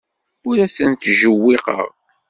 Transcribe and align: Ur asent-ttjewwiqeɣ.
Ur 0.47 0.57
asent-ttjewwiqeɣ. 0.65 1.79